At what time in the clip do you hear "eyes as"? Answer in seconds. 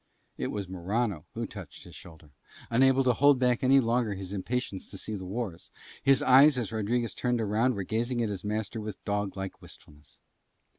6.23-6.71